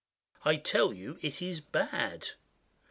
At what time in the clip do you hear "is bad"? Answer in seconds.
1.43-2.29